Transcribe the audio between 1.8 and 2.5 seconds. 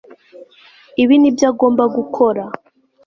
gukora